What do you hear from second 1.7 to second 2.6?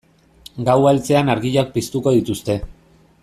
piztuko dituzte.